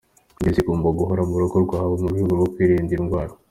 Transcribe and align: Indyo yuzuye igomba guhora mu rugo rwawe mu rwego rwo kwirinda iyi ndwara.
Indyo 0.37 0.49
yuzuye 0.49 0.63
igomba 0.63 0.97
guhora 0.99 1.21
mu 1.29 1.35
rugo 1.41 1.55
rwawe 1.65 1.93
mu 2.01 2.07
rwego 2.11 2.31
rwo 2.37 2.47
kwirinda 2.53 2.91
iyi 2.93 3.03
ndwara. 3.05 3.33